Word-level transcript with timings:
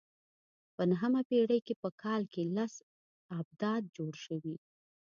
په 0.75 0.81
نهمه 0.91 1.21
پېړۍ 1.29 1.59
کې 1.65 1.73
په 1.81 1.89
کال 2.01 2.21
کې 2.33 2.41
لس 2.55 2.73
ابدات 3.39 3.81
جوړ 3.95 4.13
شوي. 4.25 4.55